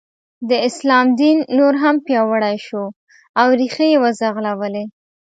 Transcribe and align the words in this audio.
د 0.49 0.51
اسلام 0.67 1.05
دین 1.21 1.37
نور 1.57 1.73
هم 1.83 1.95
پیاوړی 2.05 2.57
شو 2.67 2.83
او 3.39 3.47
ریښې 3.59 3.87
یې 3.93 3.97
وځغلولې. 4.03 4.85